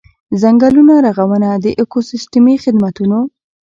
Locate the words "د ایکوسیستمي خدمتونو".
1.63-3.19